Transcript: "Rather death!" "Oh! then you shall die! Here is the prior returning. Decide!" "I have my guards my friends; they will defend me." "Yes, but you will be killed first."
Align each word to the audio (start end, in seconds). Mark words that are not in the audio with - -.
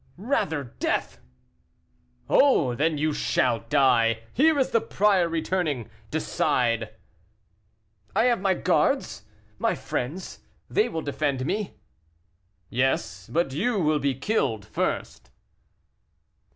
"Rather 0.17 0.63
death!" 0.79 1.19
"Oh! 2.27 2.73
then 2.73 2.97
you 2.97 3.13
shall 3.13 3.59
die! 3.69 4.21
Here 4.33 4.57
is 4.57 4.71
the 4.71 4.81
prior 4.81 5.29
returning. 5.29 5.91
Decide!" 6.09 6.95
"I 8.15 8.23
have 8.23 8.41
my 8.41 8.55
guards 8.55 9.25
my 9.59 9.75
friends; 9.75 10.39
they 10.67 10.89
will 10.89 11.03
defend 11.03 11.45
me." 11.45 11.75
"Yes, 12.71 13.29
but 13.31 13.53
you 13.53 13.77
will 13.79 13.99
be 13.99 14.15
killed 14.15 14.65
first." 14.65 15.29